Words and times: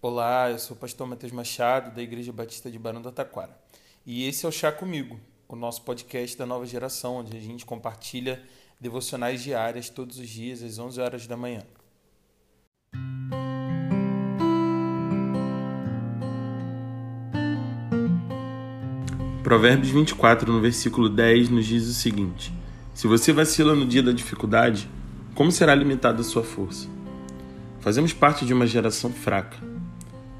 Olá, 0.00 0.48
eu 0.48 0.60
sou 0.60 0.76
o 0.76 0.78
pastor 0.78 1.08
Matheus 1.08 1.32
Machado, 1.32 1.92
da 1.92 2.00
Igreja 2.00 2.32
Batista 2.32 2.70
de 2.70 2.78
Barão 2.78 3.02
do 3.02 3.10
Taquara. 3.10 3.58
E 4.06 4.28
esse 4.28 4.46
é 4.46 4.48
o 4.48 4.52
Chá 4.52 4.70
Comigo, 4.70 5.18
o 5.48 5.56
nosso 5.56 5.82
podcast 5.82 6.38
da 6.38 6.46
nova 6.46 6.64
geração, 6.64 7.16
onde 7.16 7.36
a 7.36 7.40
gente 7.40 7.66
compartilha 7.66 8.40
devocionais 8.80 9.42
diárias 9.42 9.88
todos 9.88 10.16
os 10.20 10.28
dias 10.28 10.62
às 10.62 10.78
11 10.78 11.00
horas 11.00 11.26
da 11.26 11.36
manhã. 11.36 11.64
Provérbios 19.42 19.88
24, 19.90 20.52
no 20.52 20.60
versículo 20.60 21.08
10, 21.08 21.48
nos 21.48 21.66
diz 21.66 21.88
o 21.88 21.92
seguinte: 21.92 22.54
Se 22.94 23.08
você 23.08 23.32
vacila 23.32 23.74
no 23.74 23.84
dia 23.84 24.04
da 24.04 24.12
dificuldade, 24.12 24.88
como 25.34 25.50
será 25.50 25.74
limitada 25.74 26.20
a 26.20 26.24
sua 26.24 26.44
força? 26.44 26.88
Fazemos 27.80 28.12
parte 28.12 28.46
de 28.46 28.54
uma 28.54 28.64
geração 28.64 29.10
fraca. 29.12 29.77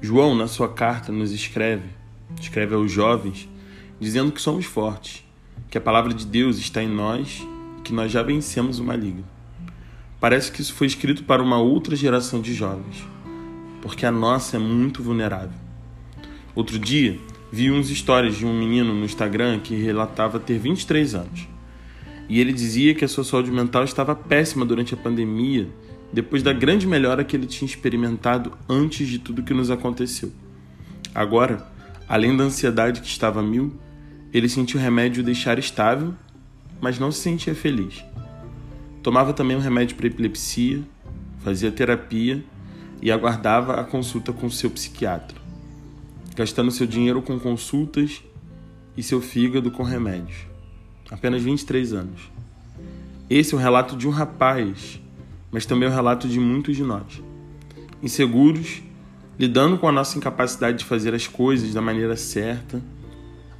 João, 0.00 0.34
na 0.34 0.46
sua 0.46 0.68
carta, 0.68 1.10
nos 1.10 1.32
escreve, 1.32 1.88
escreve 2.38 2.74
aos 2.74 2.92
jovens, 2.92 3.48
dizendo 3.98 4.30
que 4.30 4.42
somos 4.42 4.66
fortes, 4.66 5.24
que 5.70 5.78
a 5.78 5.80
palavra 5.80 6.12
de 6.12 6.26
Deus 6.26 6.58
está 6.58 6.82
em 6.82 6.88
nós 6.88 7.42
e 7.78 7.80
que 7.80 7.94
nós 7.94 8.12
já 8.12 8.22
vencemos 8.22 8.78
o 8.78 8.84
maligno. 8.84 9.24
Parece 10.20 10.52
que 10.52 10.60
isso 10.60 10.74
foi 10.74 10.86
escrito 10.86 11.24
para 11.24 11.42
uma 11.42 11.58
outra 11.58 11.96
geração 11.96 12.42
de 12.42 12.52
jovens, 12.52 13.04
porque 13.80 14.04
a 14.04 14.10
nossa 14.10 14.56
é 14.56 14.60
muito 14.60 15.02
vulnerável. 15.02 15.58
Outro 16.54 16.78
dia, 16.78 17.18
vi 17.50 17.70
uns 17.70 17.88
histórias 17.88 18.36
de 18.36 18.44
um 18.44 18.58
menino 18.58 18.94
no 18.94 19.04
Instagram 19.04 19.60
que 19.60 19.74
relatava 19.74 20.38
ter 20.38 20.58
23 20.58 21.14
anos. 21.14 21.48
E 22.28 22.38
ele 22.38 22.52
dizia 22.52 22.94
que 22.94 23.04
a 23.04 23.08
sua 23.08 23.24
saúde 23.24 23.50
mental 23.50 23.84
estava 23.84 24.14
péssima 24.14 24.64
durante 24.66 24.92
a 24.92 24.96
pandemia, 24.96 25.68
depois 26.12 26.42
da 26.42 26.52
grande 26.52 26.86
melhora 26.86 27.24
que 27.24 27.36
ele 27.36 27.46
tinha 27.46 27.68
experimentado 27.68 28.52
antes 28.68 29.08
de 29.08 29.18
tudo 29.18 29.42
que 29.42 29.54
nos 29.54 29.70
aconteceu. 29.70 30.32
Agora, 31.14 31.66
além 32.08 32.36
da 32.36 32.44
ansiedade 32.44 33.00
que 33.00 33.08
estava 33.08 33.42
mil, 33.42 33.74
ele 34.32 34.48
sentiu 34.48 34.78
o 34.78 34.82
remédio 34.82 35.22
deixar 35.22 35.58
estável, 35.58 36.14
mas 36.80 36.98
não 36.98 37.10
se 37.10 37.20
sentia 37.20 37.54
feliz. 37.54 38.04
Tomava 39.02 39.32
também 39.32 39.56
um 39.56 39.60
remédio 39.60 39.96
para 39.96 40.06
epilepsia, 40.06 40.82
fazia 41.40 41.70
terapia 41.70 42.44
e 43.00 43.10
aguardava 43.10 43.80
a 43.80 43.84
consulta 43.84 44.32
com 44.32 44.50
seu 44.50 44.70
psiquiatra, 44.70 45.38
gastando 46.34 46.70
seu 46.70 46.86
dinheiro 46.86 47.22
com 47.22 47.38
consultas 47.38 48.22
e 48.96 49.02
seu 49.02 49.20
fígado 49.20 49.70
com 49.70 49.82
remédios 49.82 50.56
apenas 51.10 51.42
23 51.42 51.92
anos. 51.92 52.20
Esse 53.28 53.54
é 53.54 53.56
o 53.56 53.60
relato 53.60 53.96
de 53.96 54.06
um 54.06 54.10
rapaz, 54.10 55.00
mas 55.50 55.66
também 55.66 55.88
o 55.88 55.92
relato 55.92 56.28
de 56.28 56.38
muitos 56.38 56.76
de 56.76 56.82
nós. 56.82 57.22
Inseguros, 58.02 58.82
lidando 59.38 59.78
com 59.78 59.88
a 59.88 59.92
nossa 59.92 60.16
incapacidade 60.18 60.78
de 60.78 60.84
fazer 60.84 61.14
as 61.14 61.26
coisas 61.26 61.72
da 61.74 61.80
maneira 61.80 62.16
certa, 62.16 62.82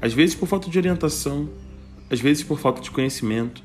às 0.00 0.12
vezes 0.12 0.34
por 0.34 0.46
falta 0.46 0.68
de 0.68 0.78
orientação, 0.78 1.48
às 2.10 2.20
vezes 2.20 2.42
por 2.42 2.58
falta 2.58 2.80
de 2.80 2.90
conhecimento, 2.90 3.62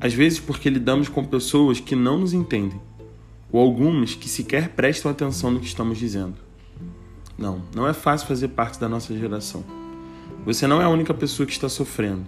às 0.00 0.12
vezes 0.12 0.38
porque 0.38 0.68
lidamos 0.68 1.08
com 1.08 1.24
pessoas 1.24 1.80
que 1.80 1.94
não 1.94 2.18
nos 2.18 2.32
entendem, 2.32 2.80
ou 3.50 3.60
algumas 3.60 4.14
que 4.14 4.28
sequer 4.28 4.70
prestam 4.70 5.10
atenção 5.10 5.50
no 5.50 5.60
que 5.60 5.66
estamos 5.66 5.98
dizendo. 5.98 6.36
Não, 7.38 7.62
não 7.74 7.88
é 7.88 7.92
fácil 7.92 8.26
fazer 8.26 8.48
parte 8.48 8.78
da 8.78 8.88
nossa 8.88 9.16
geração. 9.16 9.64
Você 10.44 10.66
não 10.66 10.80
é 10.80 10.84
a 10.84 10.88
única 10.88 11.14
pessoa 11.14 11.46
que 11.46 11.52
está 11.52 11.68
sofrendo 11.68 12.24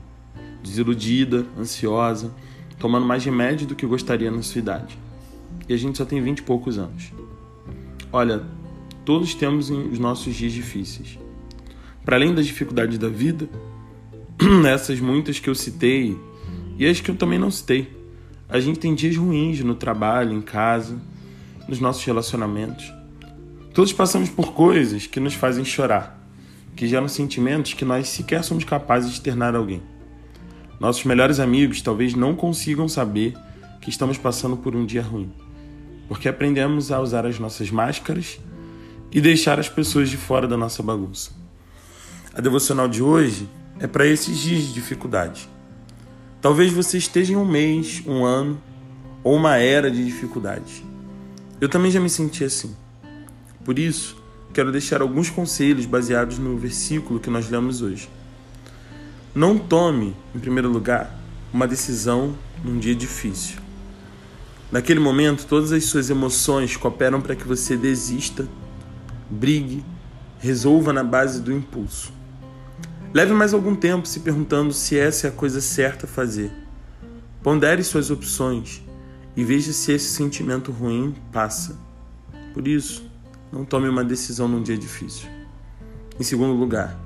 desiludida, 0.64 1.44
ansiosa, 1.58 2.34
tomando 2.78 3.06
mais 3.06 3.24
remédio 3.24 3.66
do 3.66 3.76
que 3.76 3.86
gostaria 3.86 4.30
na 4.30 4.42
sua 4.42 4.58
idade. 4.58 4.98
E 5.68 5.74
a 5.74 5.76
gente 5.76 5.98
só 5.98 6.04
tem 6.04 6.22
vinte 6.22 6.38
e 6.38 6.42
poucos 6.42 6.78
anos. 6.78 7.12
Olha, 8.12 8.42
todos 9.04 9.34
temos 9.34 9.70
os 9.70 9.98
nossos 9.98 10.34
dias 10.34 10.52
difíceis. 10.52 11.18
Para 12.04 12.16
além 12.16 12.34
das 12.34 12.46
dificuldades 12.46 12.98
da 12.98 13.08
vida, 13.08 13.48
essas 14.68 15.00
muitas 15.00 15.38
que 15.38 15.48
eu 15.48 15.54
citei 15.54 16.18
e 16.78 16.86
as 16.86 17.00
que 17.00 17.10
eu 17.10 17.16
também 17.16 17.38
não 17.38 17.50
citei, 17.50 17.90
a 18.48 18.60
gente 18.60 18.78
tem 18.78 18.94
dias 18.94 19.16
ruins 19.16 19.60
no 19.60 19.74
trabalho, 19.74 20.32
em 20.32 20.42
casa, 20.42 21.00
nos 21.66 21.80
nossos 21.80 22.04
relacionamentos. 22.04 22.92
Todos 23.72 23.92
passamos 23.92 24.28
por 24.28 24.52
coisas 24.52 25.06
que 25.06 25.18
nos 25.18 25.34
fazem 25.34 25.64
chorar, 25.64 26.20
que 26.76 26.86
geram 26.86 27.08
sentimentos 27.08 27.74
que 27.74 27.84
nós 27.84 28.08
sequer 28.08 28.44
somos 28.44 28.64
capazes 28.64 29.08
de 29.10 29.16
externar 29.16 29.54
a 29.54 29.58
alguém. 29.58 29.82
Nossos 30.78 31.04
melhores 31.04 31.40
amigos 31.40 31.80
talvez 31.80 32.14
não 32.14 32.34
consigam 32.34 32.86
saber 32.88 33.34
que 33.80 33.90
estamos 33.90 34.18
passando 34.18 34.56
por 34.56 34.76
um 34.76 34.84
dia 34.84 35.02
ruim, 35.02 35.32
porque 36.14 36.28
aprendemos 36.28 36.92
a 36.92 37.00
usar 37.00 37.26
as 37.26 37.40
nossas 37.40 37.72
máscaras 37.72 38.38
e 39.10 39.20
deixar 39.20 39.58
as 39.58 39.68
pessoas 39.68 40.08
de 40.08 40.16
fora 40.16 40.46
da 40.46 40.56
nossa 40.56 40.80
bagunça. 40.80 41.32
A 42.32 42.40
devocional 42.40 42.86
de 42.86 43.02
hoje 43.02 43.48
é 43.80 43.88
para 43.88 44.06
esses 44.06 44.38
dias 44.38 44.62
de 44.62 44.74
dificuldade. 44.74 45.48
Talvez 46.40 46.72
você 46.72 46.98
esteja 46.98 47.32
em 47.32 47.36
um 47.36 47.44
mês, 47.44 48.00
um 48.06 48.24
ano 48.24 48.62
ou 49.24 49.34
uma 49.34 49.56
era 49.56 49.90
de 49.90 50.04
dificuldade. 50.04 50.84
Eu 51.60 51.68
também 51.68 51.90
já 51.90 51.98
me 51.98 52.08
senti 52.08 52.44
assim. 52.44 52.76
Por 53.64 53.76
isso, 53.76 54.16
quero 54.52 54.70
deixar 54.70 55.02
alguns 55.02 55.28
conselhos 55.28 55.84
baseados 55.84 56.38
no 56.38 56.56
versículo 56.56 57.18
que 57.18 57.28
nós 57.28 57.50
lemos 57.50 57.82
hoje. 57.82 58.08
Não 59.34 59.58
tome, 59.58 60.14
em 60.32 60.38
primeiro 60.38 60.70
lugar, 60.70 61.18
uma 61.52 61.66
decisão 61.66 62.38
num 62.62 62.78
dia 62.78 62.94
difícil. 62.94 63.63
Naquele 64.74 64.98
momento, 64.98 65.46
todas 65.46 65.70
as 65.70 65.84
suas 65.84 66.10
emoções 66.10 66.76
cooperam 66.76 67.20
para 67.20 67.36
que 67.36 67.46
você 67.46 67.76
desista, 67.76 68.48
brigue, 69.30 69.84
resolva 70.40 70.92
na 70.92 71.04
base 71.04 71.40
do 71.40 71.52
impulso. 71.52 72.12
Leve 73.12 73.32
mais 73.32 73.54
algum 73.54 73.76
tempo 73.76 74.08
se 74.08 74.18
perguntando 74.18 74.72
se 74.72 74.98
essa 74.98 75.28
é 75.28 75.30
a 75.30 75.32
coisa 75.32 75.60
certa 75.60 76.06
a 76.06 76.08
fazer. 76.08 76.50
Pondere 77.40 77.84
suas 77.84 78.10
opções 78.10 78.82
e 79.36 79.44
veja 79.44 79.72
se 79.72 79.92
esse 79.92 80.10
sentimento 80.10 80.72
ruim 80.72 81.14
passa. 81.30 81.78
Por 82.52 82.66
isso, 82.66 83.08
não 83.52 83.64
tome 83.64 83.88
uma 83.88 84.02
decisão 84.02 84.48
num 84.48 84.60
dia 84.60 84.76
difícil. 84.76 85.28
Em 86.18 86.24
segundo 86.24 86.52
lugar, 86.52 86.98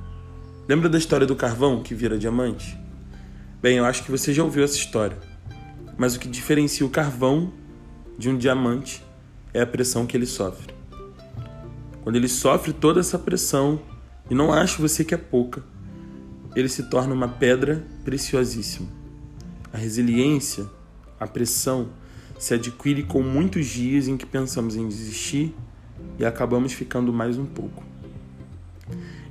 Lembra 0.66 0.86
da 0.90 0.96
história 0.96 1.26
do 1.26 1.34
carvão 1.34 1.82
que 1.82 1.94
vira 1.94 2.18
diamante? 2.18 2.78
Bem, 3.62 3.78
eu 3.78 3.84
acho 3.84 4.04
que 4.04 4.10
você 4.10 4.34
já 4.34 4.44
ouviu 4.44 4.62
essa 4.62 4.76
história. 4.76 5.16
Mas 5.98 6.14
o 6.14 6.20
que 6.20 6.28
diferencia 6.28 6.86
o 6.86 6.88
carvão 6.88 7.52
de 8.16 8.30
um 8.30 8.38
diamante 8.38 9.04
é 9.52 9.60
a 9.60 9.66
pressão 9.66 10.06
que 10.06 10.16
ele 10.16 10.24
sofre. 10.24 10.72
Quando 12.02 12.16
ele 12.16 12.28
sofre 12.28 12.72
toda 12.72 13.00
essa 13.00 13.18
pressão 13.18 13.82
e 14.30 14.34
não 14.34 14.52
acha 14.52 14.80
você 14.80 15.04
que 15.04 15.14
é 15.14 15.18
pouca, 15.18 15.62
ele 16.56 16.68
se 16.68 16.84
torna 16.84 17.12
uma 17.12 17.28
pedra 17.28 17.84
preciosíssima. 18.04 18.88
A 19.72 19.76
resiliência, 19.76 20.66
a 21.20 21.26
pressão, 21.26 21.90
se 22.38 22.54
adquire 22.54 23.02
com 23.02 23.20
muitos 23.20 23.66
dias 23.66 24.08
em 24.08 24.16
que 24.16 24.24
pensamos 24.24 24.76
em 24.76 24.88
desistir 24.88 25.54
e 26.18 26.24
acabamos 26.24 26.72
ficando 26.72 27.12
mais 27.12 27.36
um 27.36 27.44
pouco. 27.44 27.84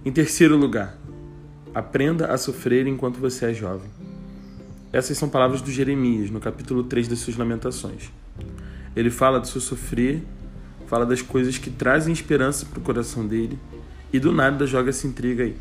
Em 0.06 0.12
terceiro 0.12 0.56
lugar, 0.56 1.00
Aprenda 1.78 2.34
a 2.34 2.38
sofrer 2.40 2.88
enquanto 2.88 3.20
você 3.20 3.52
é 3.52 3.54
jovem. 3.54 3.88
Essas 4.92 5.18
são 5.18 5.28
palavras 5.28 5.62
do 5.62 5.70
Jeremias, 5.70 6.30
no 6.30 6.40
capítulo 6.40 6.84
3 6.84 7.10
das 7.10 7.20
suas 7.20 7.36
Lamentações. 7.36 8.10
Ele 8.96 9.10
fala 9.10 9.40
do 9.40 9.48
seu 9.48 9.60
sofrer, 9.60 10.24
fala 10.88 11.06
das 11.06 11.22
coisas 11.22 11.58
que 11.58 11.70
trazem 11.70 12.14
esperança 12.14 12.66
para 12.66 12.80
o 12.80 12.82
coração 12.82 13.28
dele 13.28 13.60
e 14.14 14.20
do 14.20 14.32
nada 14.32 14.66
joga 14.66 14.90
essa 14.90 15.06
intriga 15.06 15.44
aí. 15.44 15.58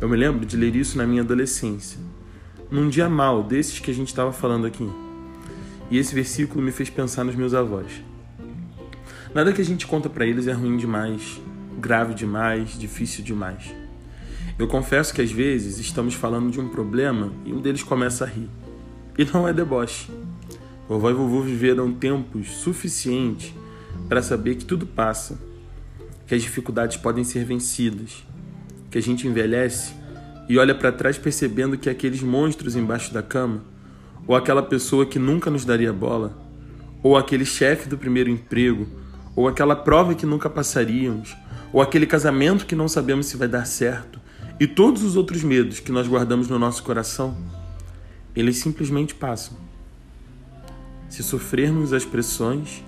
Eu 0.00 0.08
me 0.08 0.16
lembro 0.16 0.46
de 0.46 0.56
ler 0.56 0.76
isso 0.76 0.96
na 0.96 1.04
minha 1.04 1.22
adolescência, 1.22 1.98
num 2.70 2.88
dia 2.88 3.08
mal 3.08 3.42
desses 3.42 3.80
que 3.80 3.90
a 3.90 3.94
gente 3.94 4.08
estava 4.08 4.32
falando 4.32 4.66
aqui. 4.66 4.88
E 5.90 5.98
esse 5.98 6.14
versículo 6.14 6.62
me 6.62 6.70
fez 6.70 6.88
pensar 6.88 7.24
nos 7.24 7.34
meus 7.34 7.54
avós. 7.54 8.02
Nada 9.34 9.52
que 9.52 9.60
a 9.60 9.64
gente 9.64 9.86
conta 9.86 10.08
para 10.08 10.24
eles 10.24 10.46
é 10.46 10.52
ruim 10.52 10.76
demais, 10.76 11.40
grave 11.80 12.14
demais, 12.14 12.78
difícil 12.78 13.24
demais. 13.24 13.81
Eu 14.58 14.68
confesso 14.68 15.14
que 15.14 15.22
às 15.22 15.32
vezes 15.32 15.78
estamos 15.78 16.14
falando 16.14 16.50
de 16.50 16.60
um 16.60 16.68
problema 16.68 17.32
e 17.44 17.52
um 17.52 17.60
deles 17.60 17.82
começa 17.82 18.24
a 18.24 18.28
rir. 18.28 18.48
E 19.18 19.24
não 19.24 19.48
é 19.48 19.52
deboche. 19.52 20.10
Vovó 20.88 21.10
e 21.10 21.14
vovô 21.14 21.40
viveram 21.40 21.92
tempos 21.92 22.48
suficientes 22.48 23.54
para 24.08 24.22
saber 24.22 24.56
que 24.56 24.64
tudo 24.64 24.86
passa, 24.86 25.38
que 26.26 26.34
as 26.34 26.42
dificuldades 26.42 26.96
podem 26.96 27.24
ser 27.24 27.44
vencidas, 27.44 28.26
que 28.90 28.98
a 28.98 29.02
gente 29.02 29.26
envelhece 29.26 29.94
e 30.48 30.58
olha 30.58 30.74
para 30.74 30.92
trás 30.92 31.16
percebendo 31.16 31.78
que 31.78 31.88
aqueles 31.88 32.22
monstros 32.22 32.76
embaixo 32.76 33.12
da 33.12 33.22
cama, 33.22 33.64
ou 34.26 34.36
aquela 34.36 34.62
pessoa 34.62 35.06
que 35.06 35.18
nunca 35.18 35.50
nos 35.50 35.64
daria 35.64 35.92
bola, 35.92 36.36
ou 37.02 37.16
aquele 37.16 37.44
chefe 37.44 37.88
do 37.88 37.96
primeiro 37.96 38.28
emprego, 38.28 38.86
ou 39.34 39.48
aquela 39.48 39.74
prova 39.74 40.14
que 40.14 40.26
nunca 40.26 40.50
passaríamos, 40.50 41.34
ou 41.72 41.80
aquele 41.80 42.06
casamento 42.06 42.66
que 42.66 42.74
não 42.74 42.86
sabemos 42.86 43.26
se 43.26 43.36
vai 43.36 43.48
dar 43.48 43.64
certo, 43.64 44.20
e 44.62 44.66
todos 44.68 45.02
os 45.02 45.16
outros 45.16 45.42
medos 45.42 45.80
que 45.80 45.90
nós 45.90 46.06
guardamos 46.06 46.46
no 46.46 46.56
nosso 46.56 46.84
coração, 46.84 47.36
eles 48.32 48.58
simplesmente 48.58 49.12
passam. 49.12 49.56
Se 51.08 51.20
sofrermos 51.20 51.92
as 51.92 52.04
pressões 52.04 52.80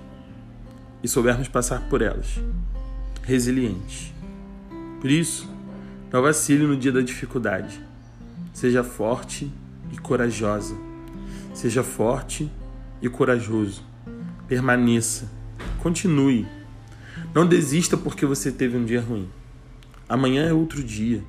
e 1.03 1.07
soubermos 1.09 1.49
passar 1.49 1.81
por 1.89 2.01
elas. 2.01 2.39
resilientes. 3.23 4.13
Por 5.01 5.11
isso, 5.11 5.49
não 6.13 6.21
vacile 6.21 6.65
no 6.65 6.77
dia 6.77 6.93
da 6.93 7.01
dificuldade. 7.01 7.77
Seja 8.53 8.81
forte 8.81 9.51
e 9.91 9.97
corajosa. 9.97 10.77
Seja 11.53 11.83
forte 11.83 12.49
e 13.01 13.09
corajoso. 13.09 13.83
Permaneça. 14.47 15.29
Continue. 15.79 16.47
Não 17.33 17.45
desista 17.45 17.97
porque 17.97 18.25
você 18.25 18.49
teve 18.49 18.77
um 18.77 18.85
dia 18.85 19.01
ruim. 19.01 19.27
Amanhã 20.07 20.45
é 20.45 20.53
outro 20.53 20.81
dia 20.81 21.21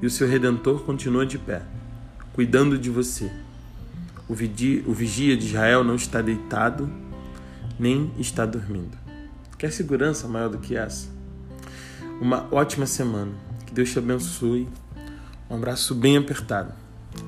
e 0.00 0.06
o 0.06 0.10
seu 0.10 0.28
redentor 0.28 0.84
continua 0.84 1.26
de 1.26 1.38
pé, 1.38 1.62
cuidando 2.32 2.78
de 2.78 2.90
você. 2.90 3.30
O 4.28 4.34
vigia, 4.34 5.36
de 5.36 5.46
Israel 5.46 5.82
não 5.82 5.94
está 5.94 6.20
deitado, 6.20 6.90
nem 7.78 8.12
está 8.18 8.44
dormindo. 8.44 8.96
Quer 9.56 9.72
segurança 9.72 10.28
maior 10.28 10.50
do 10.50 10.58
que 10.58 10.76
essa? 10.76 11.08
Uma 12.20 12.46
ótima 12.50 12.86
semana. 12.86 13.32
Que 13.66 13.74
Deus 13.74 13.90
te 13.90 13.98
abençoe. 13.98 14.68
Um 15.50 15.56
abraço 15.56 15.94
bem 15.94 16.16
apertado 16.16 16.72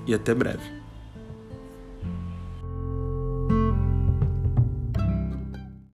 e 0.07 0.15
até 0.15 0.35
breve. 0.35 0.80